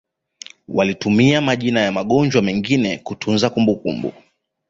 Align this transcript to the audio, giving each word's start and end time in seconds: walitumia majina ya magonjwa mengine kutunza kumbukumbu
walitumia 0.67 1.41
majina 1.41 1.79
ya 1.79 1.91
magonjwa 1.91 2.41
mengine 2.41 2.97
kutunza 2.97 3.49
kumbukumbu 3.49 4.13